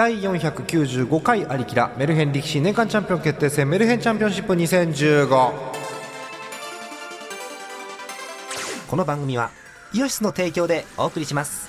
[0.00, 5.52] 第495回ありきらメルヘン力士年間チャンピオン決定戦メルヘンチャンピオンシップ2015
[8.88, 9.50] この番組は
[9.92, 11.68] イオシスの提供でお送りします。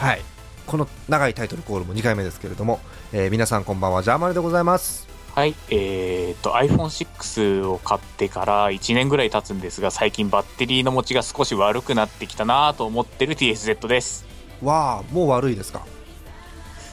[0.00, 0.22] はい。
[0.66, 2.80] この長いタイトルコールも2回目ですけれども、
[3.12, 5.06] えー皆さんこんばんはジャーマネでございます。
[5.36, 14.26] はい、えー、と iPhone6 を買ってから1年ぐらい経つんですが最近バッテリーの持ちが少し悪くなってきたなと思ってる TSZ です。
[14.64, 15.86] わあもう悪いですか？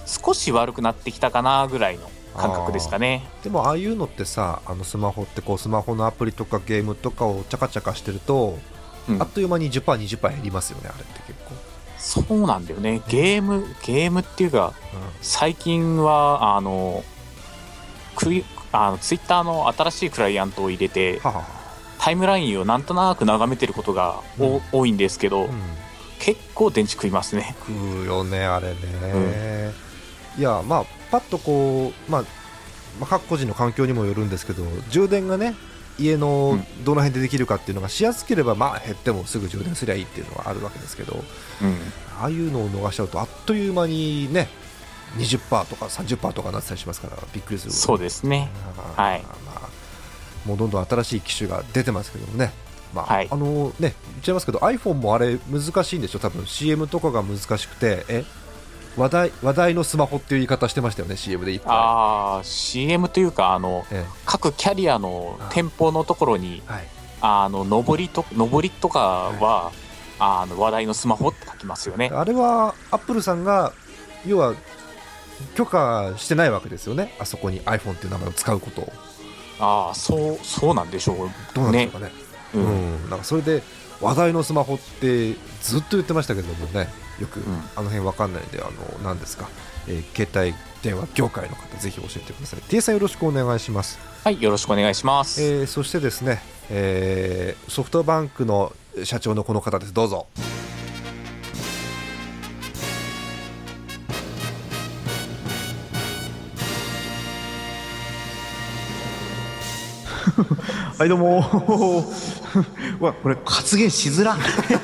[0.06, 3.24] 少し悪くなってきたかなぐらいの感覚ですかね。
[3.44, 8.58] でもああいうのってさあのスマホってこうスマホのアプリとかゲームとかをチャカチャカしてると、
[9.10, 9.22] うん。
[9.22, 11.52] あっという間に 10%20% 減りますよねあれって結構、
[11.98, 13.02] そうなんだよね。
[13.08, 14.74] ゲームゲームっていうか
[15.22, 17.04] 最近はあの
[18.16, 21.22] クイあのツイッターの新しいクライアントを入れて
[22.00, 25.50] タイムラインをなんとなく眺めてることがお多いんですけど、うん。
[26.20, 27.56] 結構電池食いますね。
[27.68, 28.76] 食うよねあれね、
[30.38, 32.22] いやまあパッとこうまあ
[33.00, 35.56] まあ各個人の環境にもよるんですけど充電がね
[35.98, 36.84] 家のうん。
[36.84, 41.78] どの辺でできるかっていうのがしやすければまあ減ってもすぐ充電すりゃいいっていうのはあるわけですけどうん。
[42.22, 44.48] ああいうのを逃しちゃうとあっという間にね
[45.18, 47.72] 20%とか30%とかなってたりしますからびっくりする。
[47.72, 48.50] そうですね。
[48.96, 49.22] はい。
[49.46, 49.70] まあ、
[50.46, 52.52] もうどんどん新しい機種が出てますけどもね、
[52.94, 53.28] まあはい。
[53.32, 58.26] あのね言っちゃいますけど iPhone もあれ難しいんでしょ多分 CM とかが難しくてえ
[58.98, 64.06] 話題話題のスマホっていう言い方してましたよね CM でいっぱああ CM というかあのい、え。
[64.26, 66.88] 各キャリアの店舗のところにえはい、
[67.22, 69.00] あの上りと上りとか
[69.40, 69.72] は、
[70.20, 72.10] あの話題のスマホって書きますよね。
[72.14, 73.74] あれはアップルさんが
[74.26, 74.54] 要は
[75.56, 77.14] 許可してないわけですよね。
[77.20, 78.94] あそこに iPhone っていう名前を使うことを。
[79.60, 81.18] ああそうそうなんでしょう
[81.54, 82.12] どうなんでしょうかね。
[82.54, 83.10] う、うんん。
[83.10, 83.64] なんかそれで
[84.02, 87.44] 話題のスマホってずっと言ってましたけどもねよくん。
[87.76, 88.72] あの辺わかんないんであの
[89.04, 89.48] 何ですか、
[89.88, 92.62] えー携帯電話業界の方ぜひ教えてください。
[92.62, 98.72] T さんよろしくお願いします、はいよろしくお願いします、えーそしてですね、えーソフトバンクの
[99.04, 99.94] 社長のこの方です。
[99.94, 100.28] どうぞ。
[110.98, 111.40] はいどうも。
[111.40, 111.44] う
[113.00, 114.38] わこれ発言しづら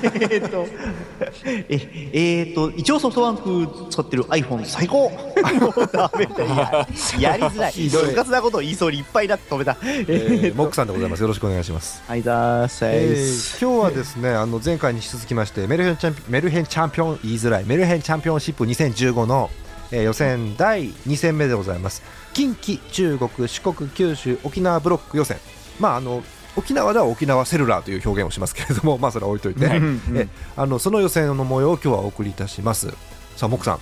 [0.03, 0.67] えーっと。
[1.45, 5.09] ええーっと一応ソフトバンク使ってる iPhone 最高。
[5.59, 7.71] もうダメだややりづらい。
[7.71, 8.05] ひどい。
[8.07, 9.77] 部活なことを言いそうにいっぱいになって止めた。
[9.83, 11.21] ええーモックさんでございます。
[11.21, 12.01] よろしくお願いします。
[12.07, 19.49] はいだーさいえー今日はですねあの前回に引き続きましてメルヘンチャンピメルヘンチャンピオン言いづらいメルヘンチャンピオンシップ2015の、
[19.91, 22.01] えー予選第2戦目でございます。
[22.33, 25.37] 近畿中国四国九州沖縄ブロック予選。
[25.79, 26.23] まああの
[26.55, 29.69] 沖縄では沖縄セルラーという表現をしますけれども まあそれは置いといて、
[30.13, 32.89] えあのその予選の模様を今日はお送りいたします。
[33.35, 33.79] さあモックさん、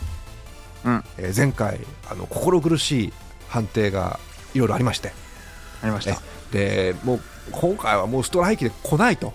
[0.85, 1.03] うん。
[1.17, 3.13] えー前回あの心苦しい
[3.47, 4.19] 判定が
[4.53, 5.13] いろいろありまして。
[5.81, 6.21] ありました。
[6.51, 7.21] でもう
[7.51, 9.33] 今回はもうストライキで来ないと、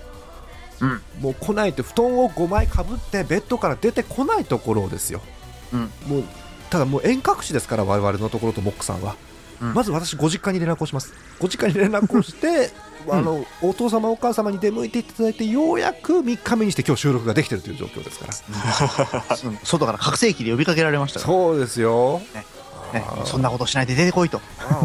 [0.80, 1.02] うん。
[1.20, 5.20] もう来ないと布団を5枚かぶってベッドから出てこないところですよ、
[5.72, 5.80] うん。
[6.06, 6.24] もう
[6.70, 9.16] ただもう遠隔地ですから我々のところとモックさんは、
[9.60, 9.75] うん。
[9.75, 11.12] まず私ご実家に連絡をします。
[11.38, 12.72] ご実家に連絡をして、
[13.10, 19.50] あのお父様お母様に出向いていただいてようやく3日目にして今日収録ができているという状況ですから。
[19.50, 22.44] う ん外から覚醒器で呼びかけられましたそうですよ、ね。
[22.94, 23.26] あー。
[23.26, 24.41] そんなことしないで出てこいと。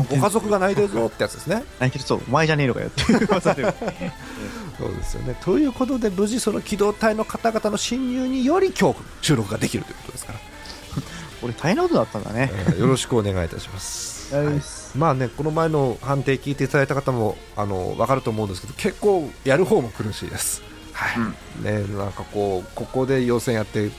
[0.09, 1.63] ご家族が泣いてるぞってやつですね。
[1.79, 3.03] 泣いてるそうお前じゃねえのかよって
[4.79, 5.35] そうですよね。
[5.41, 10.39] ということで、無事その機動隊の方々の侵入により今日収録ができるということですから、
[11.41, 12.49] 俺大変なことだったんだね。
[12.53, 14.18] えーよろしくお願いいたします。
[14.95, 20.61] まあね、この前の判定聞いていただいた方もあの分かると思うんですけど、結構やる方も苦しいです。
[20.93, 21.07] は
[21.61, 23.89] いね、なんかこう、ここで予選やって、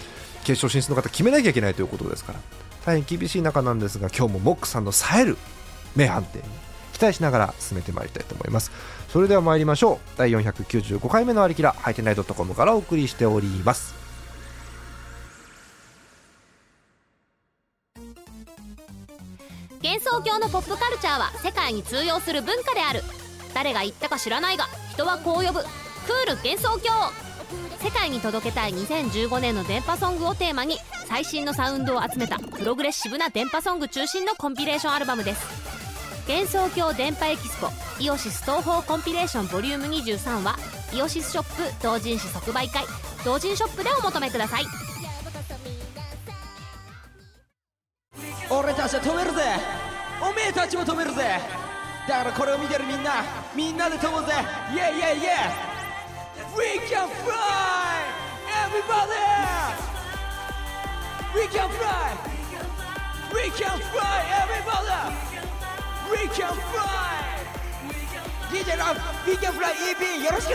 [0.45, 2.41] 決勝進出の方決めなきゃいけないということですから、
[2.85, 5.39] 大変厳しい中なんですが、今日もモックさんの冴える
[5.97, 6.45] 名判定に
[6.93, 8.71] 期待しながら進めてまいりたいと思います。
[9.09, 9.99] それでは参りましょう。
[10.17, 14.00] 第495回目のありきら、ハイテナイドットコムからお送りしております。
[20.51, 23.03] ポップカルチャーは世界に通用する文化である。
[23.55, 25.61] 誰が言ったか知らないが人はこう呼ぶ。
[25.61, 26.91] クール幻想郷。
[27.83, 30.77] 世界に届けたい2015年の電波ソングをテーマに
[31.07, 35.47] 最新のサウンドを集めたプログレッシブな電波ソング中心のコンピレーションアルバムです。
[36.29, 37.69] 幻想郷電波エキスポ
[37.99, 40.57] イオシス東宝コンピレーションボリューム23は
[40.93, 42.85] イオシスショップ同人誌即売会。
[43.25, 44.65] 同人ショップでお求めください。
[48.51, 49.80] 俺たちは止めるぜ。
[50.21, 51.41] おめえたちも止めるぜ。
[52.09, 53.25] だからこれを見てるみんな
[53.55, 54.33] みんなで飛ぼうぜ。
[54.75, 55.81] イェイイェイイェイ
[56.57, 58.03] We can fly!
[58.67, 59.15] Everybody!
[61.35, 62.31] We can fly!
[63.33, 65.15] We can fly everybody.
[66.11, 67.11] We can fly.
[68.51, 70.55] DJ ラブ We can fly EP よろしく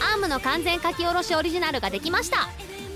[0.00, 2.48] アームの完全書き下ろしオリジナルができました。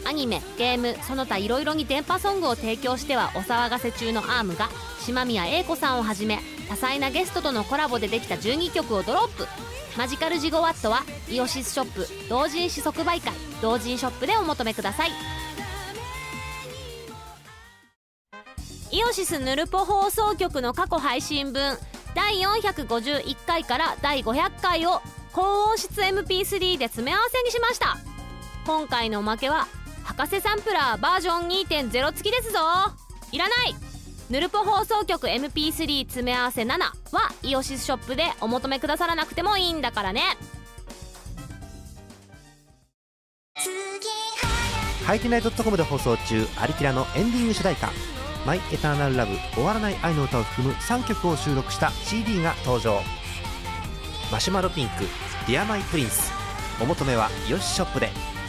[0.07, 4.69] アニメゲームその他いろいろに電波ソングを提供してはお騒がせ中のアームが
[5.05, 9.47] 島宮英子さんをはじめ多彩なゲストとのコラボでできた12曲をドロップ。
[9.99, 15.11] マジカルジゴワットはイオシスショップ同人誌即売会同人ショップでお求めください。
[18.93, 21.77] イオシスヌルポ放送局の過去配信分
[22.15, 25.01] 第451回から第500回を
[25.33, 27.99] 高音質 MP3 で詰め合わせにしました。
[28.67, 29.67] 今回のおまけは
[30.17, 32.59] 博士サンプラーバージョン2.0付きですぞ。
[33.31, 33.75] いらない。
[34.29, 36.91] ヌルポ放送局 MP3 詰め合わせ7は
[37.45, 40.37] イオシスショップでお求めくださらなくてもいいんだからね。
[45.07, 47.91] ハイテナイドットコムで放送中アリキラのエンディング主題歌
[48.45, 53.01] 「マイ・エターナル・ラブ終わらない愛の歌」を含む3曲を収録した CD が登場。
[54.33, 55.05] マシュマロピンク
[55.47, 56.33] 「ディアマイ・プリンス」
[56.83, 58.40] お求めはイオシスショップで。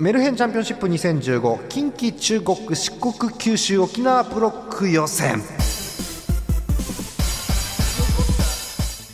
[0.00, 5.42] メルヘンチャンピオンシップ2015近畿中国四国九州沖縄ブロック予選、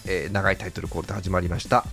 [0.07, 1.87] え長いタイトルコールで始まりました、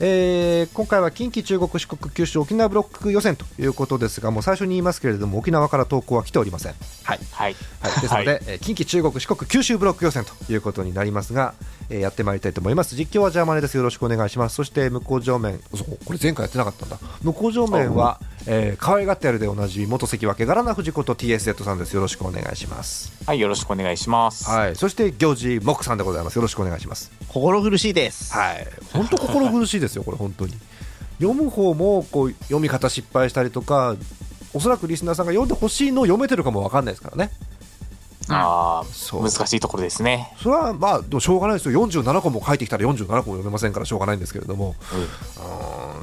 [0.00, 6.74] えー今回は近畿中国四国九州沖縄ブロック予選ということですがもう最初に言いますけれども沖縄から投稿は来ておりません。
[7.10, 7.56] はいはい。
[7.80, 11.54] はい、ですので、えー近畿、中国、四国、九州ブロック予選ということになりますが、
[11.88, 12.94] えーやってまいりたいと思います。
[12.94, 13.76] 実況はジャーマネです。
[13.76, 14.54] よろしくお願いします。
[14.54, 16.98] そして向こう上面、そうこれ前回やってなかったんだ。
[17.22, 21.94] 向こう上面は、えー可愛がってやるでおなじみ元関脇ガラナ藤子と TSZ さんです。
[21.94, 23.12] よろしくお願いします。
[23.26, 24.48] はい、よろしくお願いします。
[24.48, 26.36] はい、そして行司モックさんでございます。
[26.36, 27.10] よろしくお願いします。
[27.28, 28.32] 心苦しいです。
[28.32, 30.54] はい、本当心苦しいですよ、これ本当に。
[31.20, 33.94] 読む方もこう読み方失敗したりとか、
[34.52, 37.30] おそらくリスナーさんが読んでほしいのを読めてるかもわかんないですからね。
[38.32, 40.32] あそうあ、難しいところですね。
[40.40, 41.86] それはまあでもしょうがないですよ。
[41.86, 44.76] 47個も書いてきたら47個も読めませんからしょうがないんですけれども、
[45.36, 45.40] う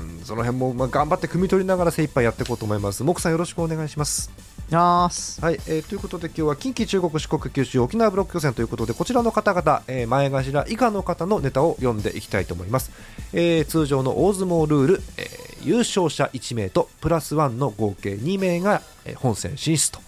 [0.02, 3.04] ーんその辺もまあ頑張って汲み取りながら精一杯やっていこうと思います。
[3.04, 4.30] 木さんよろしくお願いします
[4.70, 5.40] やーす。
[5.40, 12.92] はい、えーということで今日は近畿中国四国九州沖縄ブロック予選ということでこちらの方々、えー前頭以下の方のネタを読んでいきたいと思います、
[13.32, 18.82] えー通常の大相撲ルール、えー優勝者1名とプラス1の合計2名が、
[19.16, 20.00] 本戦進出と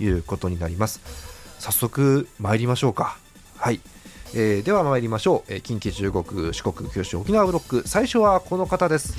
[0.00, 1.00] いうことになります。
[1.58, 3.18] 早速参りましょうか。
[3.58, 3.80] はい、
[4.34, 7.88] えーでは参りましょう、えー近畿中国四国九州沖縄ブロック。
[7.88, 9.16] 最初はこの方です。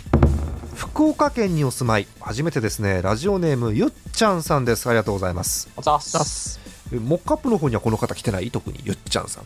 [0.76, 3.02] 福岡県にお住まい初めてですね。
[3.02, 4.88] ラジオネームゆっちゃんさんです。
[4.88, 5.70] ありがとうございます。
[5.78, 6.60] おざす。
[6.92, 8.52] モックアップの方にはこの方来てない？
[8.52, 9.44] 特にゆっちゃんさん、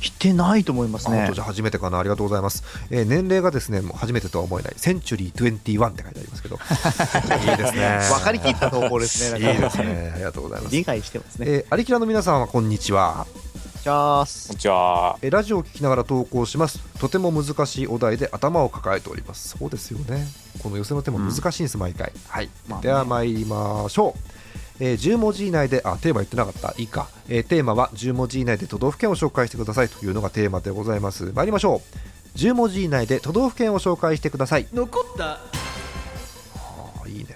[0.00, 1.30] 来てないと思いますね。
[1.34, 1.98] じゃあ初めてかな。
[1.98, 4.74] ありがとうございます、えー年齢がですねもう初めてとは思えない。
[4.76, 6.56] センチュリー21って書いてありますけど。
[7.50, 8.00] いいですね。
[8.10, 9.38] 分かりきった投稿ですね。
[9.38, 10.12] いいですね。
[10.14, 10.74] ありがとうございます。
[10.74, 11.46] 理解してますね。
[11.48, 13.26] えー、アリキラの皆さんはこんにちは、
[13.84, 14.48] じゃあす。
[14.48, 14.56] こん。
[14.56, 15.18] にちは。
[15.20, 16.78] えーラジオを聞きながら投稿します。
[16.98, 19.58] とても難しいお題で頭を抱えております。
[19.58, 20.26] そうですよね。
[20.62, 22.10] この寄せの手も難しいんです、毎回。
[22.28, 22.84] はい、まあね。
[22.84, 24.82] では参りましょう。
[24.82, 26.72] えー10文字以内であテーマ言ってなかった。
[26.78, 31.30] いいか、えーテーマは10文字以内で都道府県を紹介してくださいというのがテーマでございます。
[31.34, 31.82] 参りましょ
[32.34, 32.38] う。
[32.38, 34.66] 10文字以内で都道府県を紹介してください。
[34.72, 35.32] 残った。
[35.32, 37.34] あーいいね。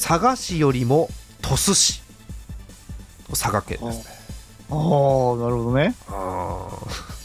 [0.00, 1.08] 佐賀市よりも
[1.42, 2.02] 鳥栖市
[3.30, 4.17] 佐賀県ですね
[4.70, 5.94] ああ、なるほどね。
[6.08, 7.18] あー。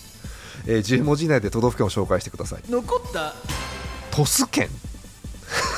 [0.65, 2.61] えー10文字以内で都道府県を紹介してください。
[2.69, 3.33] 残った。
[4.11, 4.69] 鳥栖県。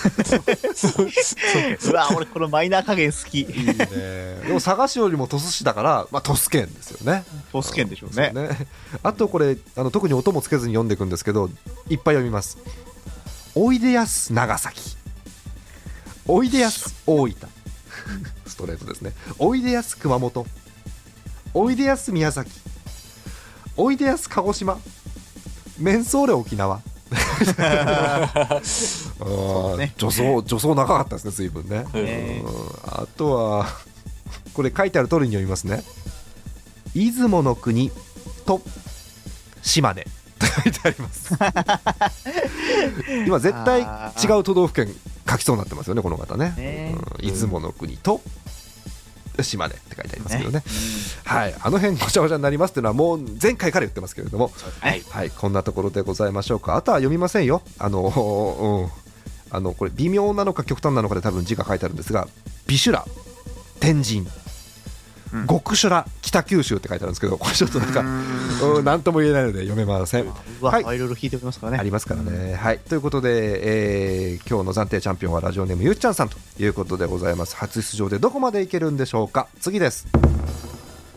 [1.89, 3.41] うわ、俺このマイナー加減好き。
[3.41, 3.73] いいね。
[3.75, 7.25] でも佐賀市よりも鳥栖市だから、まあ、鳥栖県ですよね。
[7.51, 8.31] ボス県でしょうね。
[8.33, 8.67] ね。
[9.03, 11.49] あとこれあの特に音もつけずに読んでいくんですけど
[11.89, 12.57] いっぱい読みます。
[13.55, 14.95] おいでやす長崎。
[16.27, 17.35] おいでやす大分。
[18.45, 19.13] ストレートですね。
[19.39, 20.45] おいでやす熊本
[21.57, 22.51] おいでやす宮崎。
[23.77, 24.77] おいでやす鹿児島。
[25.79, 26.81] メンソーレ沖縄。
[27.15, 29.93] あーね。
[29.97, 31.85] 助走助走長かったですね随分ね。
[31.93, 32.43] ね。
[32.43, 32.53] うん。
[32.87, 33.67] あとは
[34.53, 35.81] これ書いてある通りに読みますね。
[36.93, 37.89] 出雲の国
[38.45, 38.61] と
[39.61, 40.05] 島根。
[40.37, 41.37] と書いてあります。
[43.25, 43.85] 今絶対違
[44.37, 44.93] う都道府県
[45.29, 46.53] 書きそうになってますよねこの方ね。
[46.59, 47.25] ねうん。
[47.25, 48.19] 出雲の国と
[49.43, 50.63] 島根って書いてありますけどね
[51.25, 55.01] はいあの辺ごちゃごちゃになりますっていうのはもう前回から言ってますけれどもはい。
[55.09, 56.75] はい、こんなところでございましょうか。
[56.75, 57.61] あとは読みませんよ。
[57.79, 59.05] あの、 うん。
[59.55, 62.27] あのこれ微妙なのか極端なのかで多分字が書いてあるんですが
[62.67, 63.05] ビシュラ
[63.79, 64.27] 天神うん
[65.47, 68.85] 極シュラ北九州って書いてあるんですけどこれちょっとなんかうん。
[68.85, 70.25] 何とも言えないので読めません。
[70.61, 70.81] はい。
[70.81, 71.79] いろいろ引いておきますからね。
[71.79, 72.55] ありますからね。
[72.55, 77.55] はい、ということで、えー今日の暫定チャンピオンはラジオネームゆっちゃんさんということでございます。
[77.55, 79.47] 初出場でどこまでいけるんでしょうか。
[79.59, 80.07] 次です。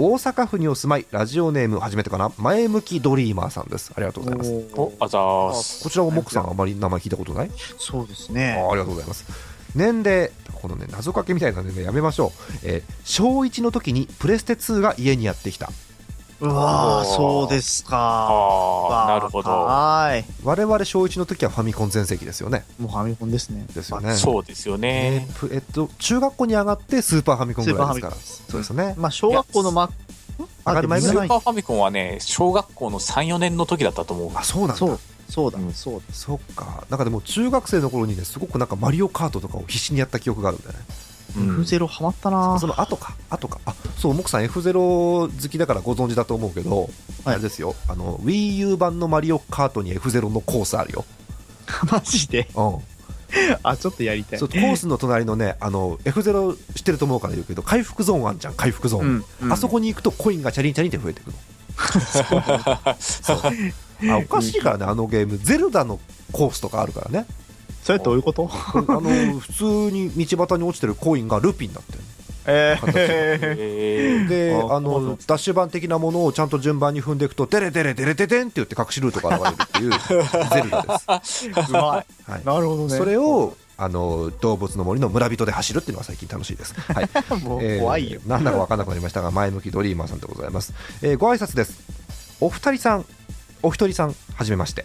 [0.00, 2.30] 大阪府にお住まいラジオネーム初めてかな。
[2.38, 3.92] 前向きドリーマーさんです。
[3.96, 4.50] ありがとうございます。
[4.76, 5.82] おあざーす。
[5.82, 7.50] こちらもモックさんあまり名前聞いたことない？
[7.78, 9.24] そうですあねありがとうございます
[9.78, 10.30] 年齢
[10.60, 15.70] このね謎かけみたいな年齢やめましょう、えー小1の時にプレステ2が家にやってきた。
[16.40, 17.96] うわーそうですか。
[17.98, 19.50] ああなるほど。
[19.50, 20.24] はーい。
[20.44, 22.64] 我々小1の時はファミコン全盛期ですよね。
[22.78, 23.66] もうファミコンですね。
[23.74, 24.14] ですよね。
[24.14, 28.14] そうですよえねープえっと中学校に上がってスーパーファミコンぐらいですから。
[28.14, 28.94] スそうですよね。
[28.96, 29.90] まあ小学校のマ
[30.66, 34.30] 上がる前ぐらいスーパーファミコンはね小学校の34年の時だったと思う。
[34.34, 35.58] あそうなんだそうそうだ。
[35.58, 36.02] うんそうだ。
[36.12, 36.84] そっか。
[36.90, 40.78] なんかでも中学生の頃にねすごくなんかマリオカートとかを必死にやった記憶があるんだよね、
[41.36, 41.60] うん。
[41.60, 42.58] F0 ハマったな。
[42.58, 43.14] その後か。
[43.30, 43.60] 後か。
[43.66, 46.88] あそうモクさん F0 好きだからご存知だと思うけど、
[47.24, 47.74] あれですよ。
[47.88, 51.04] あの WiiU 版のマリオカートに F0 のコースあるよ、
[51.90, 52.48] マジで？
[52.54, 52.78] うん、
[53.62, 54.38] あちょっとやりたい。
[54.38, 59.52] そうコースの隣のねあの F0 知ってると思うから言うけど回復ゾーンあんじゃん回復ゾーン、うんうん。
[59.52, 61.34] あそこに行くとコインがチャリンチャリンって増えてくの
[64.10, 65.38] あおかしいからねあのゲーム。
[65.38, 65.98] ゼルダの
[66.32, 67.26] コースとかあるからね。
[67.82, 68.50] それどういうこと？
[68.52, 71.98] あの普通に道端に落ちてるコインがルピンになってる
[72.50, 79.44] え形えーでああのダッシュ版的なものをちゃんと順番に踏んでいくとデレデレデレデデンって言って隠しルートが現
[79.78, 81.80] れるっていう ゼルダです、うまい。
[81.80, 82.06] はい、
[82.44, 82.96] なるほどね。
[82.96, 87.08] それをあの動物の森の村人で走るっていうのが最近楽しいです、はい。
[87.44, 88.20] もうえー怖いよ。
[88.26, 91.78] なんだか分からなくなりましたが前向きドリーマーさんでございます、えーご挨拶です。
[92.40, 93.04] お二人さん
[93.62, 94.84] お一人さんはじめまして。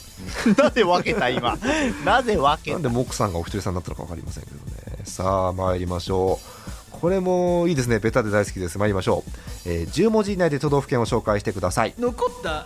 [0.56, 1.56] なぜ分けた今。
[2.04, 2.76] なぜ分けた？
[2.76, 4.98] なんでモックさんがお一人さんだったのか分かりませんけどね。
[5.04, 6.98] さあ参りましょう。
[7.00, 7.98] これもいいですね。
[7.98, 8.78] ベタで大好きです。
[8.78, 9.30] 参りましょう、
[9.66, 11.94] えー10文字以内で都道府県を紹介してください。
[11.98, 12.64] 残った。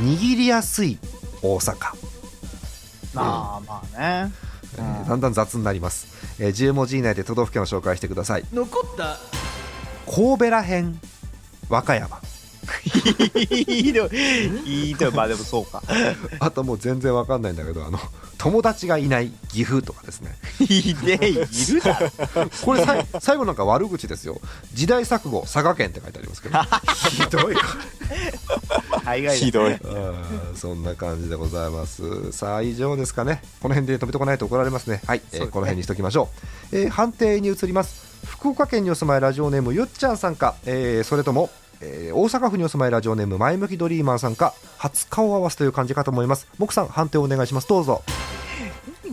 [0.00, 0.98] 握りやすい
[1.42, 1.76] 大阪、
[3.14, 4.32] まあまあね。
[4.76, 6.06] えーだんだん雑になります、
[6.38, 8.44] えー10文字以内で都道府県を紹介してください。
[8.52, 9.18] 残った。
[10.10, 11.00] 神戸らへん
[11.70, 12.18] 和歌山
[12.84, 15.82] いいのいいのまあでもそうか。
[16.40, 17.98] あともう全然わかんないんだけどあの
[18.38, 20.36] 友達がいない岐阜とかですね。
[20.60, 21.34] いいねい
[21.72, 22.10] るだろ。
[22.64, 24.40] これさい最後なんか悪口ですよ。
[24.74, 26.58] 時代錯誤佐賀県って書いてありますけど。
[27.10, 27.56] ひどい。
[29.04, 29.78] 海外ひどい。
[30.56, 32.32] そんな感じでございます。
[32.32, 33.42] さあ以上ですかね。
[33.60, 35.02] この辺で止めとかないと怒られますね。
[35.06, 36.28] はい、えーこの辺にしときましょ
[36.72, 38.10] う、えー判定に移ります。
[38.26, 41.50] 福岡県にお住まいラジオネームゆっちゃんさんか、えーそれとも、
[41.82, 46.46] えー大阪府にお住まいラジオネーム前向きドリーマーさんか初顔合わせという感じかと思います。
[46.58, 47.68] 木さん判定をお願いします。
[47.68, 48.02] どうぞ。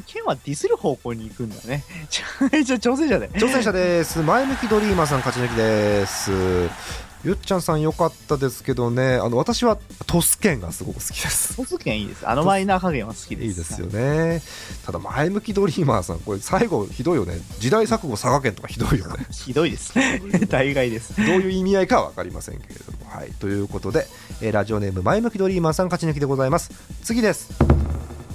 [0.05, 1.83] 県はディスる方向に行くんだね。
[2.09, 3.29] じゃあじゃあ挑戦者で。
[3.29, 4.19] 挑戦者です。
[4.19, 9.15] 前向きドリーマーさん勝ち抜きですゆっちゃんさん良かったですけどね。
[9.15, 11.57] あの私はトス県がすごく好きです。
[11.57, 12.27] トス県いいです。
[12.27, 13.47] あのマイナー加減は好きです。
[13.47, 14.41] いいですよね。
[14.85, 17.33] ただ前向きドリーマーさんこれ最後ひどいよね。
[17.59, 19.25] 時代錯誤佐賀県とかひどいよね。
[19.31, 19.93] ひどいです
[20.47, 21.13] 大概です。
[21.17, 22.99] どういう意味合いかは分かりませんけれども。
[23.09, 23.31] はい。
[23.31, 24.07] ということで、
[24.39, 26.71] えーラジオネーム前向きドリーマーさん勝ち抜きでございます。
[27.03, 27.49] 次です。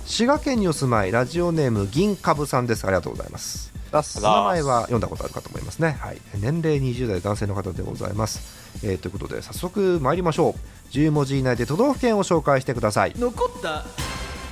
[0.04, 2.84] 滋賀県にお住まいラジオネーム銀株さんです。
[2.84, 3.74] ありがとうございます。
[3.94, 4.18] 出す。
[4.18, 10.54] お名前は読んだことあるかと思いますね、はい、年齢20代男性の方でございます、えーということで早速参りましょう。
[10.94, 13.12] 10文字以内で都道府県を紹介してください。
[13.16, 13.84] 残った？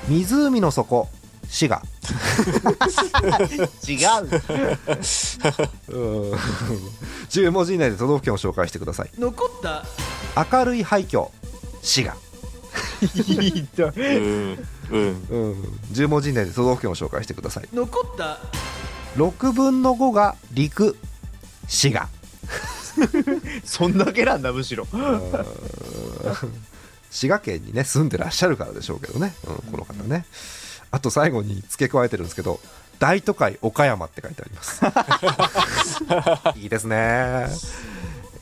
[0.09, 1.09] 湖の底。
[1.49, 1.83] 滋賀。
[3.87, 3.99] 違う。
[5.89, 6.33] うん。
[7.29, 9.11] 10文字以内で都道府県を紹介してください。
[9.19, 9.85] 残った？
[10.59, 11.29] 明るい廃墟。
[11.83, 12.17] 滋賀、
[13.01, 14.01] ひどいう
[14.55, 14.67] ん。
[14.91, 15.27] うん。
[15.31, 15.53] うん、
[15.93, 17.69] 10文字以内で都道府県を紹介してください。
[17.75, 18.39] 残った
[19.17, 20.97] ？6分の5が陸。
[21.69, 22.09] 滋賀
[23.65, 24.87] そんだけなんだむしろ。
[27.11, 30.25] 滋賀県にね住んでらっしゃるからでしょうけどね、うん、この方ね。
[30.91, 32.61] あと最後に付け加えてるんですけど
[32.99, 34.81] 大都会岡山って書いてあります。
[36.61, 37.49] いいですね。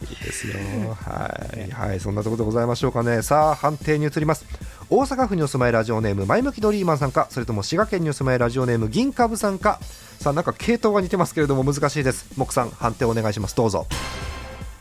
[0.02, 0.54] いいですよ。
[1.02, 3.22] はい、はい、そんなところでございましょうかね。
[3.22, 4.44] さあ判定に移ります。
[4.88, 9.80] 大阪府にお住まいラジオネーム前向きドリーマンさんかそれとも滋賀県にお住まいラジオネーム銀株さんか。
[10.18, 12.26] さあなんか系統が似てますけれども難しいです。
[12.36, 13.56] 木さん判定お願いします。
[13.56, 13.86] どうぞ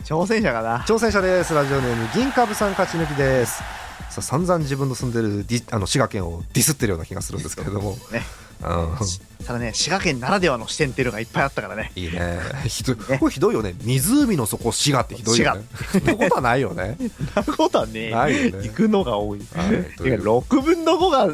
[0.04, 0.80] 挑戦者かな？
[0.88, 1.54] 挑戦者です。
[1.54, 3.58] ラジオネーム銀株さん勝ち抜きです。
[4.10, 8.22] さあ散々自分の住んでるディあの滋賀県をディスってるような気がするんですけれども、ね。
[8.62, 9.46] うん。
[9.46, 11.92] ただね滋賀県ならではの視点っていうのがいっぱいあったからね。
[11.96, 12.40] いいね。
[12.66, 12.96] ひどい。
[13.20, 13.76] これひどいよね。
[13.84, 15.64] 湖の底滋賀ってひどいよね。
[15.92, 16.98] そんなことはないよね。
[16.98, 18.68] そんなことはねないよね。
[18.68, 19.42] 行くのが多い。
[19.54, 19.68] はい。
[19.98, 21.34] というてか6分の5が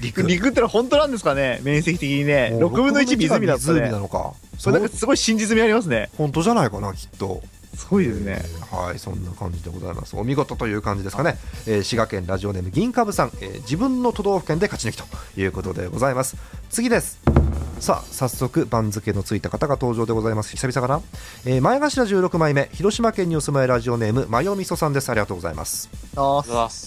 [0.00, 0.22] 陸。
[0.22, 1.60] 陸ってのは本当なんですかね？
[1.62, 2.50] 面積的にね。
[2.52, 3.90] 6分の1湖だった湖ね。
[3.90, 4.34] なのか。
[4.58, 6.08] それなんかすごい真実味ありますね。
[6.16, 7.42] 本当じゃないかなきっと
[7.76, 8.42] すごいですね。
[8.70, 10.16] はいそんな感じでございます。
[10.16, 14.96] お見事という感じですかね、えー滋賀県ラジオネーム銀株さん、えー自分の都道府県で勝ち抜き
[15.34, 16.36] ということでございます。
[16.70, 17.20] 次です。
[17.80, 20.50] さあ早速番付のついた方が登場でございます。
[20.56, 21.02] 久々かな、
[21.44, 25.10] えー前頭16枚目広島県にお住まいラジオネームマヨミソさんです。
[25.10, 25.88] ありがとうございます。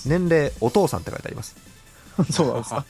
[0.08, 1.56] 年齢お父さんって書いてあります。
[1.58, 1.75] あ、
[2.32, 2.86] そうなんですか？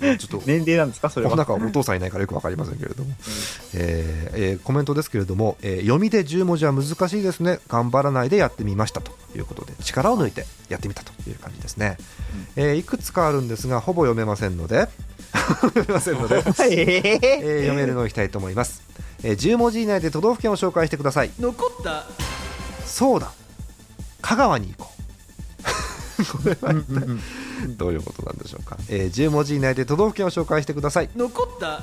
[0.00, 0.18] うん。
[0.18, 1.08] ちょっと年齢なんですか？
[1.10, 1.30] それは。
[1.30, 3.10] この中はお父さんいないからよくわかりませんけれども、
[3.74, 7.60] えーえーコメントですけれども、えー読みで10文字は難しいですね。
[7.68, 11.96] 頑張らないでやってみましたということで力を抜いてやってみたという感じですね、
[12.56, 14.88] えーいくつかあるんですがほぼ読めませんので
[15.62, 18.82] 読めませんので、え ええー読めるのをいきたいと思います、
[19.22, 21.30] えー10文字以内で都道府県を紹介してください。
[21.40, 22.04] 残った。
[22.86, 23.32] そうだ。
[24.20, 24.97] 香川に行こう
[26.24, 27.06] これは一体
[27.76, 31.10] どういうことなんでしょうか、えー10文字以内で都道府県を紹介してください。
[31.16, 31.82] 残った。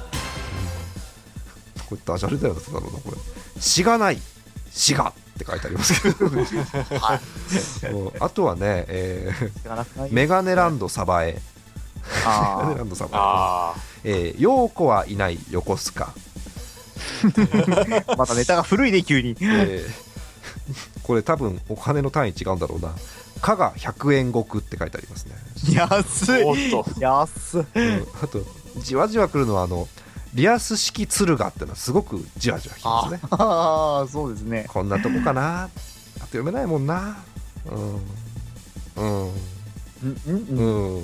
[1.88, 3.12] これダジャレだよな、だろうな、こ
[3.56, 3.62] れ。
[3.62, 4.20] しがない、
[4.72, 6.30] しがって書いてありますけど、
[7.98, 11.40] もうあとはね、えーメガネランドサバエ、メ
[12.26, 16.14] ガネあランドサバあエ、えー、ヨーコはいない横須賀、
[18.08, 19.36] あ、 またネタが古いね、急に。
[19.40, 20.06] えー
[21.04, 22.92] これ多分お金の単位違うんだろうな、
[23.42, 25.36] 加賀100円石って書いてありますね。
[25.74, 27.02] 安い。
[27.02, 27.60] 安い。
[27.76, 28.42] うんあと、
[28.78, 29.88] じわじわくるのは、あの、
[30.34, 33.20] リアス式敦賀ってのはすごくじわじわきますね。
[33.32, 34.66] ああ、そうですね。
[34.68, 35.64] こんなとこかな。
[35.64, 37.18] あと読めないもんな。
[37.66, 37.96] うん。
[38.98, 39.34] うん。
[40.04, 41.04] うん、うん、うん。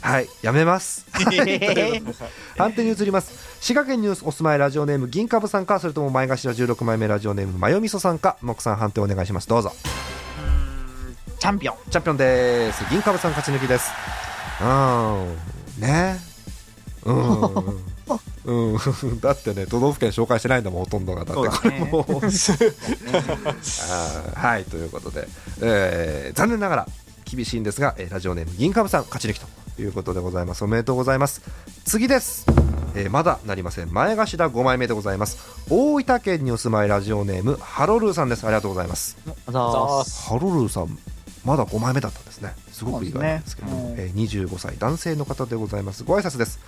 [0.00, 1.06] はい、やめます。
[2.56, 3.32] 判定に移ります。
[3.60, 9.48] 滋賀県にお住まいラジオネーム銀株さんか、それとも前頭16枚目ラジオネームマヨミソさんか、木さん判定お願いします。
[9.48, 9.72] どうぞ。
[11.46, 11.76] チャンピオン。
[11.92, 12.84] チャンピオンです。
[12.90, 13.92] 銀株さん勝ち抜きです。
[14.60, 15.36] うん。
[15.80, 16.18] ね。
[17.04, 18.74] うん。
[18.74, 18.78] うん、
[19.22, 21.24] だってね、都道府県紹介してないんだもん、ほとんどが。
[21.24, 22.04] だってこれも
[24.34, 25.28] はい、ということで、
[25.62, 26.88] えー残念ながら
[27.24, 29.46] 厳しいんですが、えーラジオネーム銀株さん勝ち抜きと
[29.80, 30.64] いうことでございます。
[30.64, 31.42] おめでとうございます。
[31.84, 32.44] 次です。
[32.96, 33.92] えーまだなりません。
[33.92, 35.38] 前頭5枚目でございます。
[35.70, 38.42] 大分県にお住まいラジオネームハロルーさんです。
[38.42, 39.16] ありがとうございます。
[39.46, 40.98] あざーすハロルーさん、
[41.46, 42.52] まだ5枚目だったんですね。
[42.72, 46.02] すごく意外なんですけど、そうえー25歳男性の方でございます。
[46.04, 46.58] ご挨拶です。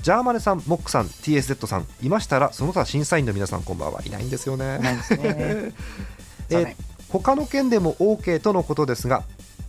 [0.00, 4.78] ジャーマネさん、モックさん、TSZ さん、いましたら、その他審査員の皆さん、こんばんはいないんですよね。
[4.78, 5.18] ないですね。
[6.50, 6.74] えー
[7.10, 9.22] 他の県でも OK とのことですが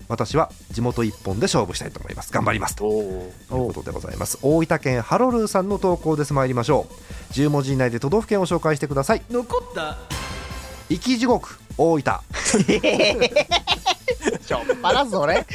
[0.10, 2.34] 私は地元一本で勝負したいと思います。
[2.34, 2.75] 頑張ります。
[2.75, 4.39] とおいうことでございます。
[4.41, 6.34] 大分県ハロルーさんの投稿です。
[6.34, 7.34] 参りましょう。
[7.34, 9.21] 10文字以内で都道府県を紹介してください。
[9.29, 9.97] 残った。
[10.89, 12.03] 生き地獄大分
[14.50, 15.46] ちょっぱらそれ。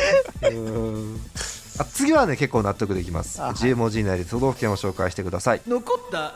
[1.81, 3.43] あ次はね結構納得できます。
[3.43, 3.55] あはい。
[3.55, 5.63] 10文字以内で都道府県を紹介してください。
[5.67, 6.33] 残った。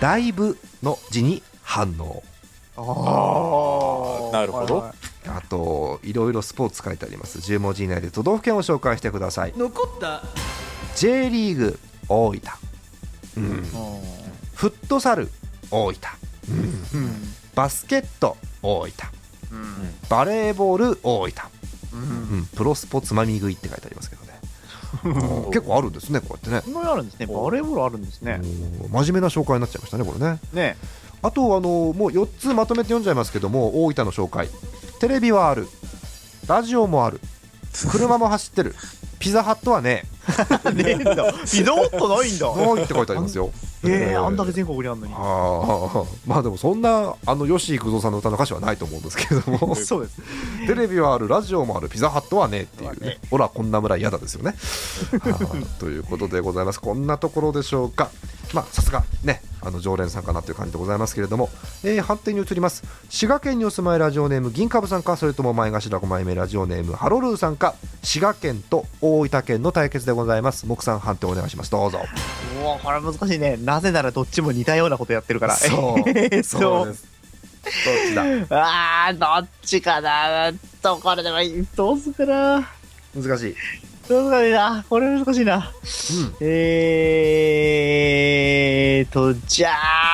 [0.00, 2.24] だいぶの字に反応。
[2.76, 4.92] あなるほど。
[5.28, 7.38] あといろいろスポーツ書いてあります。
[7.38, 9.52] 10文字以内で都道府県を紹介してください。
[9.56, 10.24] 残った。
[10.96, 12.40] J リーグ大分、
[13.36, 13.62] うん、
[14.54, 15.30] フットサル
[15.70, 16.00] 大分、
[17.54, 18.90] バスケット大分、
[20.10, 21.32] バレーボール大分、
[21.92, 22.46] うん。
[22.54, 24.32] プロスポつまみ食いって書いてありますけどね。
[25.52, 26.74] 結構あるんですねこうやってね。
[26.74, 27.26] こんあるんですね。
[27.26, 28.40] バレーボールあるんですね。
[28.90, 30.38] 真面目な紹介になっちゃいましたねこれね。
[30.52, 30.76] ね。
[31.22, 34.48] あとあのもう4つまとめて読んじゃいますけども大分の紹介。
[35.00, 35.68] テレビはある。
[36.46, 37.20] ラジオもある。
[37.90, 38.74] 車も走ってる。
[39.18, 40.04] ピザハットはね
[40.74, 41.32] ねえんだ。
[41.32, 42.54] ピザホットないんだ。
[42.54, 43.50] ないって書いてありますよ。
[43.84, 45.12] ええ、あんだけ全国にあんのに。
[45.12, 49.74] ああ まあでもそんなあの吉幾三さんの歌の歌詞はないと思うんですけれども。
[49.76, 50.16] そうです。
[50.66, 53.18] テレビはあるラジオもあるピザハットはねっていうね。
[53.30, 54.54] ほらこんな村嫌だですよね。
[55.20, 56.80] はあということでございます。
[56.80, 58.10] こんなところでしょうか
[58.52, 61.50] まあさすがねあの常連さんかなという感じでございますけれども、
[61.84, 62.82] えー判定に移ります。
[63.08, 70.66] 滋賀県にお住まいラジオネーム銀株さんかそれとも前頭5枚目ラジオネームハロルーさんか滋賀県と大分県の対決でございます。
[70.66, 71.70] 木さん判定お願いします。
[71.70, 72.00] どうぞ。
[72.60, 73.56] うわ、これ難しいね。
[73.56, 75.56] なぜならどっちも似たようなことやってるから。
[75.56, 75.70] そう。
[75.70, 76.58] そうとです。
[76.58, 76.92] どっ
[78.08, 79.06] ちだ？
[79.06, 80.52] あー、どっちかな。
[80.82, 81.66] と、これでもいい。
[81.76, 82.68] どうするかな。
[83.14, 83.56] 難しい、
[84.12, 85.56] どうするかなこれ難しいな。
[85.56, 85.64] うん。
[86.42, 89.70] えーと、じゃ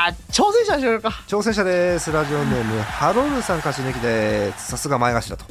[0.07, 1.09] あ、挑戦者にしようか。
[1.27, 2.13] 挑戦者です。
[2.13, 4.69] ラジオネームハロルさん勝ち抜きです。
[4.69, 5.45] さすが前頭と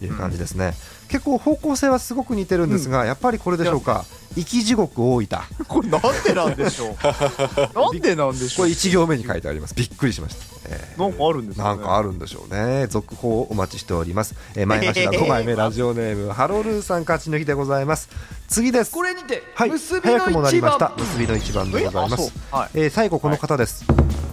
[0.00, 0.72] いう感じですね、
[1.10, 4.04] 結構方向性はすごく似てるんですが、やっぱりこれでしょうか？
[4.36, 5.26] 生き地獄大分。
[5.66, 6.94] これなんでなんでしょう？
[7.78, 9.74] なんでなんでしこれ1行目に書いてあります。
[9.74, 11.00] びっくりしました、えー。
[11.00, 11.68] なんかあるんですかね。
[11.70, 12.86] なんかあるんでしょうね。
[12.86, 18.08] 続報をお待ちしております、えー 前頭5枚目ラジオネームハロルーさん勝ち抜きでございます。
[18.46, 18.92] 次です。
[18.92, 19.70] これにてはい。
[19.70, 20.92] 結びの早くもなりました。
[20.96, 22.32] 一番結びの一番でございます。
[22.52, 22.70] はい。
[22.74, 23.84] えー最後この方です、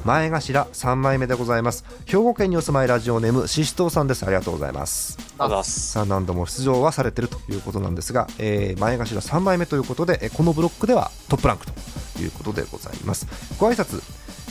[0.05, 1.83] 前頭3枚目でございます。
[2.05, 4.23] 兵庫県にお住まいラジオネームししとうさんです。
[4.23, 5.17] ありがとうございます。
[5.39, 5.91] あざっす。
[5.91, 11.73] さあ何度も出場はされてるということなんですが、えー前頭3枚目ということで、えーこのブロックではトップランクと
[12.21, 13.27] いうことでございます。
[13.59, 14.01] ご挨拶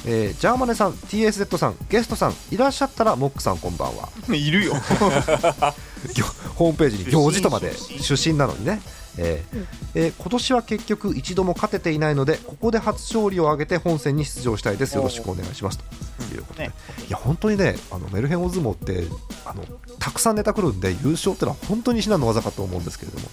[0.09, 4.09] えージャーマネさん TSZ さんゲストさんいらっしゃったらモックさんこんばんは。
[4.35, 4.75] いるよ
[6.55, 8.81] ホームページに行事とまで出身なのにね、
[9.19, 9.67] えー。
[9.95, 14.97] えー今年は結局一度も勝てていないのでここで初勝利を挙げて本戦に出場したいです。
[14.97, 15.79] よろしくお願いします。
[15.79, 16.75] ということで、ね。
[17.09, 19.07] いや本当にねあのメルヘン大相撲って
[19.45, 19.65] あの
[19.99, 23.29] たくさんネタ来るんで優勝ってのは本当に至難の技かと思うんですけれども、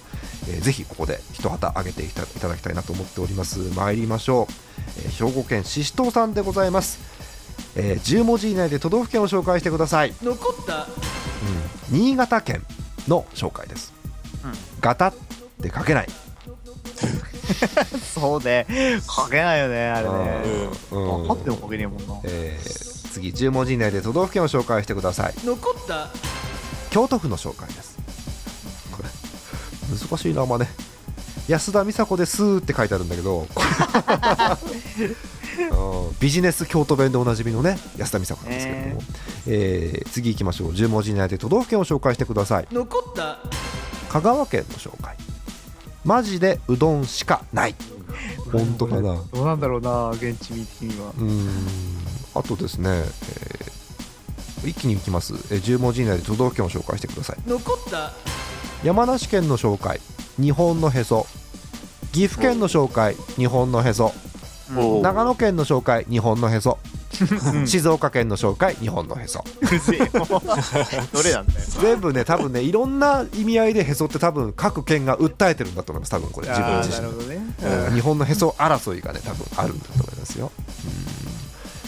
[0.50, 3.60] えーぜひここで一旗上げていたいただきたいなと思っております。
[3.74, 4.54] 参りましょう、
[5.06, 7.00] えー兵庫県ししとうさんでございます、
[7.76, 10.14] えー10文字以内で都道府県を紹介してください。
[10.22, 10.88] 残った。
[11.90, 11.98] うん。
[11.98, 12.64] 新潟県
[13.08, 13.94] の紹介です、
[14.44, 14.54] うん。
[14.80, 15.14] ガタ
[15.68, 16.08] って書けない。
[18.14, 18.66] そうね。
[19.02, 20.44] 書けないよねあれね。
[20.92, 22.20] うん分かっても書けねえもんな。
[22.26, 25.34] えー次10文字以内で都道府県を紹介してください。
[25.46, 26.10] 残った。
[26.90, 27.96] 京都府の紹介です。
[28.92, 29.10] これ
[29.96, 30.68] 難しいなまね。
[31.48, 33.48] 安田美沙子ですって書いてあるんだけど。
[35.72, 36.16] うん。
[36.20, 39.02] ビジネス京都弁でおなじみのね安田美沙子なんですけれども、
[39.46, 40.02] え。
[40.06, 40.72] ー次行きましょう。
[40.72, 42.68] 10文字以内で都道府県を紹介してください。
[42.72, 43.38] 残った。
[44.10, 45.16] 香川県の紹介
[46.06, 47.76] マジでうどんしかない。
[48.52, 49.02] 本当かな。
[49.34, 51.10] どうなんだろうな現地的には。
[51.18, 51.50] うーん。
[52.36, 53.74] あとですね、えー
[54.66, 57.38] 一気にいきます、えー10文字以内で都道府県を紹介してください。
[57.48, 58.12] 残った。
[58.84, 60.00] 山梨県の紹介
[60.40, 61.28] 日本のへそ。
[62.14, 64.14] 岐阜県の紹介日本のへそ。
[65.02, 66.80] 長野県の紹介日本のへそ
[67.68, 69.44] 静岡県の紹介日本のへそ。
[71.14, 71.60] どれなんだよ。
[71.82, 77.42] 全部ね多分ねいろんな意味合いでへそって多分各県が訴えてるんだと思います多分これ自分自身ね。
[77.88, 77.94] うん。
[77.96, 80.52] 日本のへそ争いがね多分あるんだと思いますよ。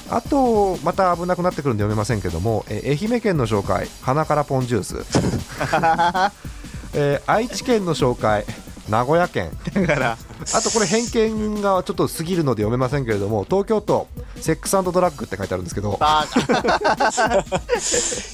[0.09, 0.15] うん。
[0.17, 4.97] あとまた危なくなってくるんで読めませんけども、えー愛媛県の紹介鼻からポンジュース、
[6.93, 8.45] えー愛知県の紹介
[8.87, 9.49] 名古屋県。
[9.73, 10.17] だから
[10.53, 15.97] あとこれ偏見がちょっと過ぎるので読めませんけれども東京都セックスドラッグって書いてあるんですけど。
[15.97, 16.25] バ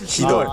[0.06, 0.48] ひどい。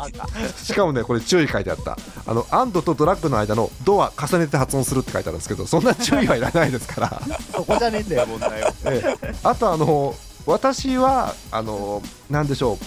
[0.57, 1.97] しかもねこれ注意書いてあった。
[2.27, 7.21] あのアンドとドラッグの間のドア重ねて発音するって書いてあるんですけどそんな注意はいらないですから。
[7.53, 8.73] そこじゃねえんだよ問題は。
[8.85, 9.35] ええ。
[9.43, 10.15] あとあの
[10.47, 12.79] 私はあのなんでしょう。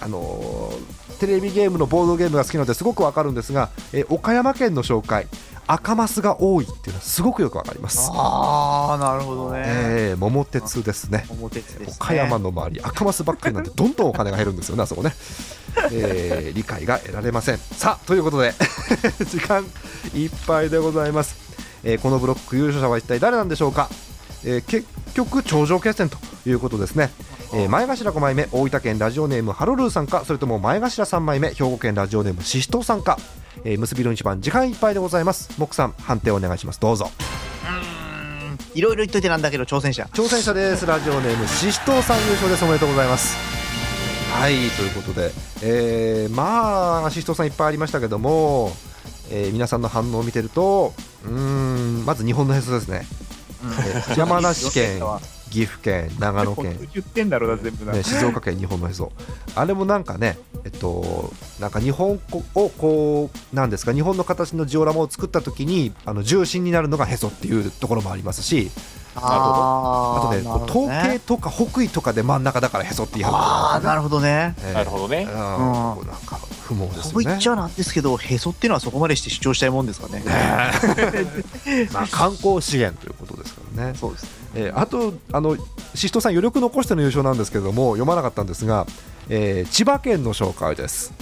[0.00, 0.72] あの
[1.20, 5.28] テレビゲームのボードゲームが好きなのですごくわかるんですが、え岡山県の紹介
[5.72, 8.10] 赤マスが多いっていうのはすごくよくわかります。
[8.12, 9.62] ああなるほどね。
[9.64, 11.24] ええ桃鉄ですね。
[11.30, 11.96] 表鉄ですね。
[11.98, 15.14] 岡山の周り赤マスばっかりなんでどんどんお金が減るんですよねあそこね、
[15.92, 17.58] えー 理解が得られません。
[17.58, 18.52] さあということで
[19.30, 19.64] 時間
[20.14, 21.36] いっぱいでございます、
[21.84, 23.88] えーこのブロック優勝者は一体誰なんでしょうか、
[24.44, 27.10] えー結局頂上決戦ということですね、
[27.54, 33.18] えー前頭5枚目大分県ラジオネームハロルーさんかそれとも前頭3枚目兵庫県ラジオネームししとうさんか、
[33.64, 35.50] えー結びの一番時間いっぱいでございます。
[35.58, 36.80] モクさん判定お願いします。
[36.80, 37.10] どうぞ。
[38.74, 40.08] いろいろ言っといてなんだけど挑戦者。
[40.14, 40.86] 挑戦者です。
[40.86, 42.64] ラジオネームししとうさん優勝です。
[42.64, 43.36] おめでとうございます。
[44.32, 45.30] はいということで、
[45.62, 48.72] えーまあししとうさんいっぱいありましたけども、
[49.30, 53.02] えー皆さんの反応を見てるとうーんまず日本のへそですね、
[53.62, 55.00] えー山梨県
[55.52, 56.88] 岐阜県長野県。
[56.94, 57.92] 言ってんだろうな全部な。
[57.92, 59.12] ね、静岡県日本のへそ。
[59.54, 62.18] あれもなんかねえっとなんか日本
[62.54, 68.70] をこうなんですか日本の形のジオラマを作った時にあの重心になるのがへそっていうところもありますし
[69.14, 74.54] あとねあーなるほど統計とか北緯とかで真ん中だからへそって言い張るああなるほどね。
[74.60, 75.24] えーなるほどね。
[75.24, 75.28] うん。
[75.28, 77.02] こうなんか不毛ですよね。
[77.10, 80.22] そう言っちゃなんですけどへそっていうのはそこまでして主張したいもんですかね。
[81.92, 83.94] まあ観光資源ということですからね。
[83.98, 85.56] そうですえーあとあの
[85.94, 88.86] シシトさん余力残しての優勝なんですけれども読まなかったんですが、
[89.28, 91.12] えー千葉県の紹介です、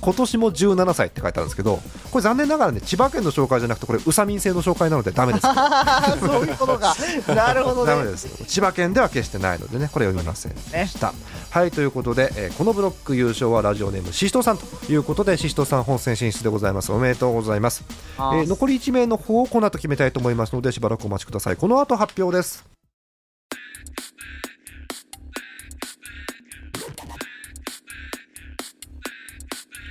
[0.00, 5.46] 今年も17歳って書いてあるんですけどこれ残念ながらね千葉県の紹介じゃなくてこれ宇佐民生の紹介なのでダメです。
[6.18, 6.94] そういうことか。
[7.34, 7.92] なるほどね。
[7.92, 11.12] ダメです千葉県では決してないのでねこれ読みませんでした、
[11.50, 16.92] はいということで、えーこのブロック優勝はラジオネームシシトさんということでシシトさん本戦進出でございます。
[16.92, 17.84] おめでとうございます、
[18.16, 21.56] えー残り1名の方をこの後決めたいと思いますのでしばらくお待ちください。
[21.56, 22.64] この後発表です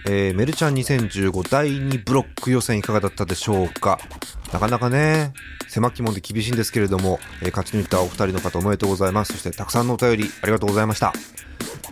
[0.07, 3.99] えーメルちゃん2015第2ブロック予選いかがだったでしょうか？
[4.53, 5.33] なかなかね
[5.67, 9.33] 狭き門で厳しいんですけれども、えー勝ち抜いたお二人の方おめでとうございます。
[9.33, 11.13] そしてたくさんのお便りありがとうございました。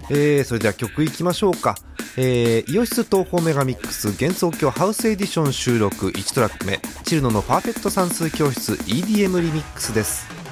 [0.10, 1.76] えーそれでは曲いきましょうか、
[2.18, 10.43] えー、イオシス東方メガミックス幻想郷ハウスエディション収録1トラック目チルノのパーフェクト算数教室 EDM リミックスです。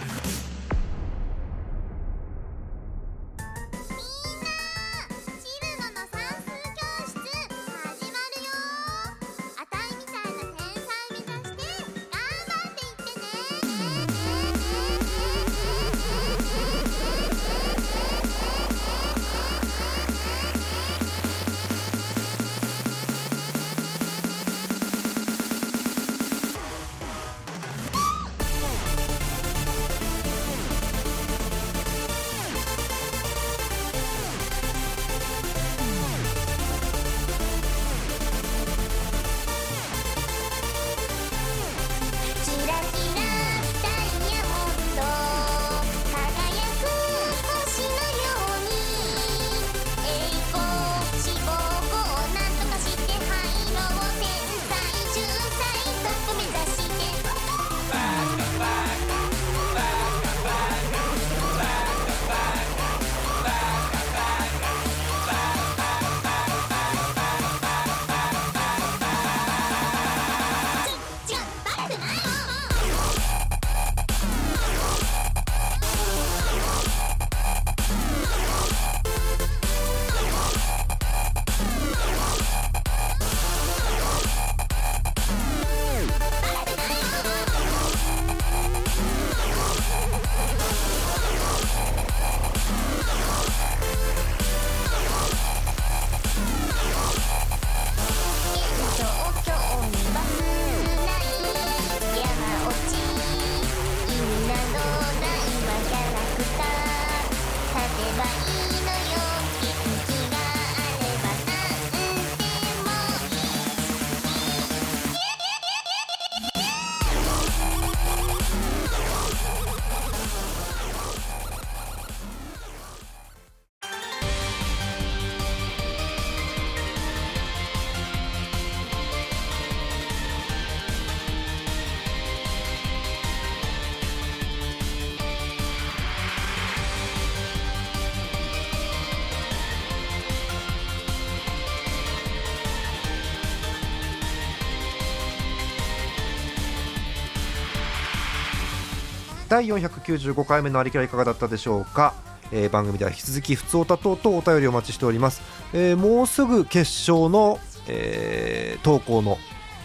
[149.51, 152.13] 第495回目のありきらいかがだったでしょうか、
[152.53, 155.41] えー番組では引き続き普通歌等々お便りお待ちしております、
[155.73, 157.59] えーもうすぐ決勝の、
[157.89, 159.37] えー投稿の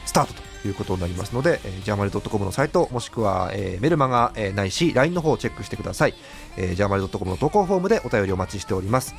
[0.04, 6.14] スタートということになりますので、えージャーマルドットコムのサイトもしくは、えーメルマガ、えーないし LINE の方をチェックしてください、
[6.56, 9.16] えージャーマルドットコムの投稿フォームでお便りお待ちしております、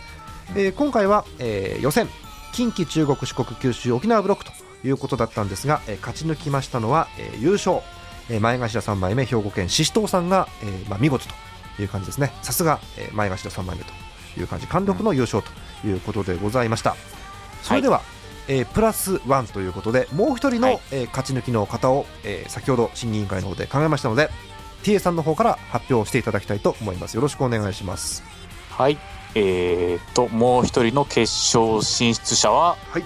[0.56, 2.08] えー今回は、えー予選。
[2.54, 4.52] 近畿中国四国九州沖縄ブロックと
[4.88, 7.82] いうことだったんですが、えー勝ち抜きましたのは、えー優勝。
[8.30, 12.32] えー前頭3枚目兵庫県宍戸さんが、えーまあ、見事という感じですね。
[12.42, 13.92] さすが、えー前頭3枚目と
[14.40, 16.96] いう感じ貫禄の優勝ということでございました、
[17.64, 18.02] それでは、
[18.48, 20.80] えープラスワンということでもう一人の、はい。
[20.92, 24.30] えー勝ち抜きの方を、えー先ほど審議委員会の方で考えましたので
[24.84, 27.16] TA さんの方から発表していただきたいと思います。
[27.16, 28.24] よろしくお願いします。
[28.70, 28.98] はい。
[29.36, 31.22] えー、と、もう一人の決
[31.58, 33.04] 勝進出者は、はい。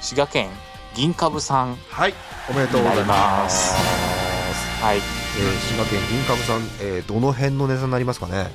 [0.00, 0.48] 滋賀県
[0.94, 2.14] 銀株さんはい。
[2.50, 4.31] おめでとうございます
[4.82, 4.96] はい。
[4.96, 5.02] えー
[5.68, 8.50] 滋賀県銀株さん、えーどの辺のネタになりますかね？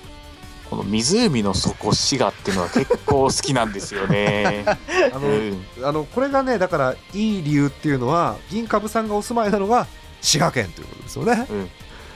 [0.69, 4.65] この湖の底滋賀っていうのは結構好きなんですよね。
[5.13, 5.65] あの、うん。
[5.81, 9.87] あのこれがねだからいい理由っていうのは銀株さんがお住まいなのが
[10.21, 11.47] 滋賀県ということですよね、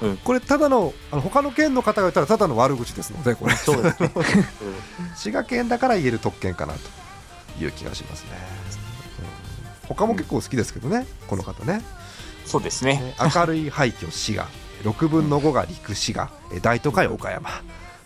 [0.02, 0.18] うん。
[0.18, 3.56] これただのあの他の県の方が言ったらただの悪口ですのでこれ。
[3.56, 4.12] そうですね。
[5.16, 6.80] 滋賀県だから言える特権かなと
[7.64, 8.30] いう気がしますね、
[9.84, 9.88] うん。
[9.88, 11.82] 他も結構好きですけどね、この方ね
[12.52, 12.96] そうですね。
[12.96, 14.48] ね明るい廃墟滋賀。
[14.84, 16.30] 6分の5が陸滋賀。
[16.54, 17.50] え大都会岡山。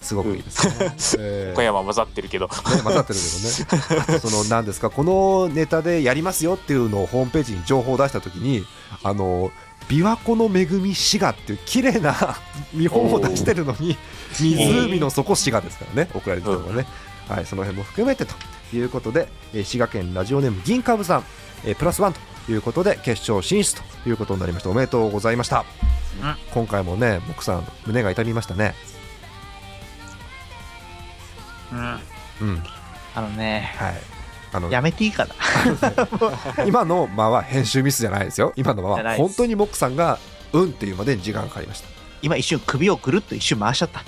[0.02, 0.74] すごくいいですね、
[1.18, 1.56] えー。
[1.56, 2.46] 小山混ざってるけど。
[2.46, 2.52] ね、
[2.84, 4.06] 混ざってるけどね。
[4.08, 8.64] あとその何ですかこのネタでやりますよっていうのをホームページに情報を出したときに
[9.04, 9.52] あの
[9.90, 12.38] 琵琶湖の恵み滋賀っていう綺麗な
[12.74, 13.98] 見本を出してるのに
[14.40, 16.10] 湖の底滋賀ですからね。
[16.14, 16.86] 送られてるのがね、
[17.28, 18.36] はい、その辺も含めてと
[18.76, 21.24] いうことで、えー滋賀県ラジオネーム銀カブさん、
[21.66, 24.70] えープラスワンということで決勝進出ということになりました。
[24.70, 25.66] おめでとうございました、うん
[26.54, 28.74] 今回もね僕さん胸が痛みましたね。
[31.72, 32.00] うん。
[32.50, 32.64] うん。
[33.16, 33.96] あのねはい。
[34.54, 35.36] あのやめていいかな。
[36.66, 38.54] 今の間は編集ミスじゃないですよ。
[38.56, 40.20] 今の間は本当にモックさんが
[40.54, 41.90] うんっていうまでに時間がかかりました。
[42.22, 44.02] 今一瞬首をぐるっと一瞬回しちゃった。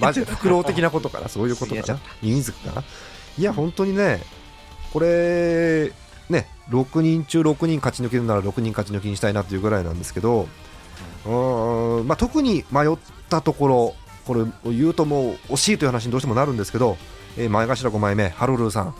[0.00, 1.76] マジでフクロウ的なことかなそういうことかな。
[1.76, 2.84] やっちゃっミミズクかな。
[3.36, 4.22] いや本当にね
[4.92, 5.92] これ
[6.30, 10.48] ね6人中6人勝ち抜けるなら6人勝ち抜きにしたいなというぐらいなんですけど、
[11.26, 12.96] うーんまあ、特に迷っ
[13.28, 13.94] たところ
[14.26, 16.96] これを言うともう惜しいという話にどうしてもなるんですけど、
[17.36, 18.94] えー前頭5枚目ハロルーさん、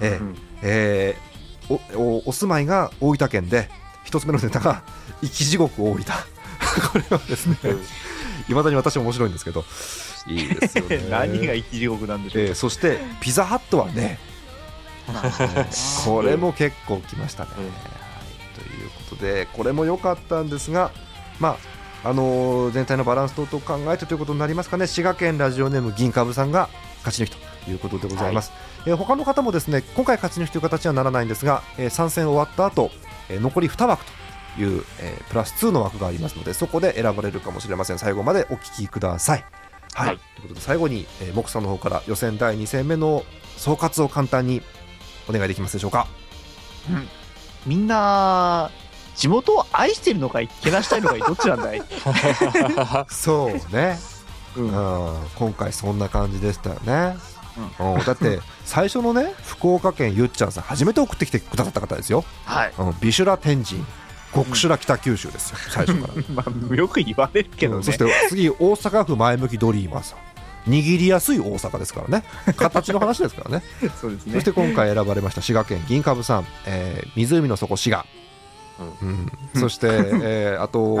[0.00, 0.36] えーうん。
[0.62, 1.36] えー
[1.68, 3.68] おおお住まいが大分県で
[4.04, 4.84] 一つ目のネタが
[5.20, 6.04] 生き地獄大分。
[6.92, 7.56] これはですね
[8.48, 9.64] いまだに私も面白いんですけど。
[10.28, 11.06] いいですよね。
[11.10, 12.42] 何が生き地獄なんでしょう。
[12.44, 14.18] えーそしてピザハットはね
[16.04, 20.90] これも結構きましたね、ということでこれも良かったんですが
[21.38, 21.56] ま
[22.04, 24.86] ああのー全体のバランス等々考えてということになりますかね。
[24.86, 26.68] 滋賀県ラジオネーム銀株さんが
[27.04, 28.52] 勝ち抜きということでございます、
[28.86, 32.90] えー他の方もですね今回勝ち抜きという形にはならないんですが、えー参戦終わった後、
[33.28, 34.04] えー残り2枠
[34.56, 37.98] という、えープラス2の枠がありますのでそこで選ばれるかもしれません。
[37.98, 39.44] 最後までお聞きください。
[39.94, 40.18] はい、はい。
[40.18, 43.24] ということで最後に、えー、モクさんの方から予選第2戦目の
[43.56, 44.62] 総括を簡単に
[45.28, 46.06] お願いできますでしょうか？
[47.66, 48.70] みんな
[49.16, 51.82] 地元を愛してるのかいけなしたいのかいどっちなんだい？
[53.08, 53.98] そうね、
[54.56, 54.70] うん。
[55.34, 57.16] 今回そんな感じでしたよね、
[57.80, 58.04] うん。
[58.04, 62.72] だって最初のね福岡県ゆっちゃんさん初めて送ってきてくださった方ですよ、はい。
[62.78, 63.84] うん、ビシュラ天神
[64.34, 66.14] 極修羅北九州ですよ最初から。
[66.34, 67.84] まあよく言われるけどね、うん。
[67.84, 70.18] そして次大阪府前向きドリーマーさん
[70.68, 72.24] 握りやすい大阪ですからね。
[72.56, 73.64] 形の話ですからね。
[74.00, 74.34] そうですね。
[74.34, 78.04] そして今回選ばれました滋賀県銀株さん、えー湖の底滋賀、
[79.02, 79.32] うん。
[79.54, 79.86] そして、
[80.22, 80.96] えーあと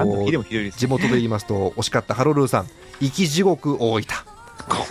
[0.76, 2.66] 地元で言いますと惜しかったハロルーさん。
[3.00, 4.04] 生き地獄大分。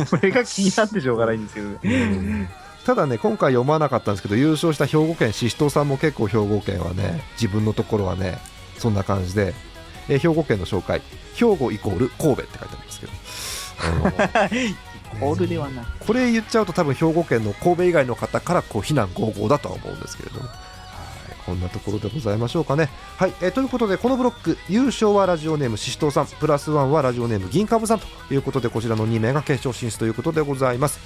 [0.09, 2.49] これが気になってしょうがないんですけどね。
[2.85, 8.37] ただね今回読まなかったんですけど優勝した兵庫県ししとうさんも結構兵庫県はね自分のところはね
[8.77, 9.55] そんな感じで、
[10.07, 11.01] えー兵庫県の紹介。
[11.33, 13.11] 兵庫イコール神戸って書いてあるんですけど
[13.79, 14.49] あ
[15.15, 20.47] のホールではないこれ言っちゃうと多分兵庫県の神戸以外の方からこう非難合々だとは思うんですけれども。
[20.47, 20.57] はい
[21.45, 22.89] こんなところでございましょうかね。
[23.17, 30.99] はい、えーということでこのブロック優勝はラジオネームししとうさんプラスワンはラジオネーム銀株さんということでこちらの2名が決勝進出ということでございます。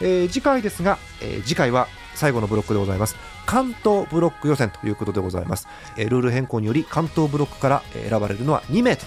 [0.00, 9.04] えー次回ですが、えー次回は最後のブロックでございます関東ブロック予選ということでございます、えールール変更により関東ブロックからえー選ばれるのは2名と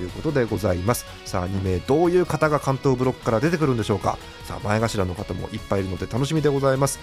[0.00, 1.06] いうことでございます。
[1.24, 4.18] さあ2名どういう方が関東ブロックから出てくるんでしょうか。
[4.44, 7.00] さあ前頭の方もいっぱいいるので楽しみでございます、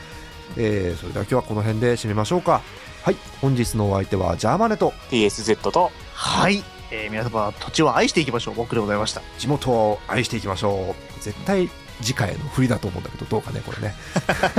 [0.58, 2.62] えーそれでは今日はこの辺で締めましょうか。
[3.04, 8.56] はい本日のお相手はジャーマネと TSZ とはい、えー皆様土地を愛していきましょう。
[8.56, 9.22] 僕でございました。
[9.38, 11.24] 地元を愛していきましょう。
[11.24, 11.70] 絶対
[12.02, 13.94] 次回の振りだと思うんだけどどうかねこれね。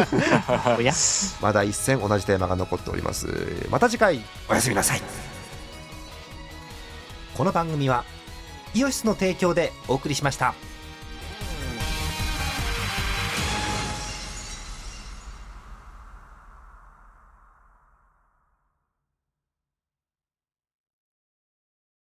[0.78, 0.92] おや。
[1.40, 3.66] まだ一戦同じテーマが残っております。
[3.70, 5.02] また次回おやすみなさい。
[7.36, 8.04] この番組は
[8.74, 10.54] イオシスの提供でお送りしました。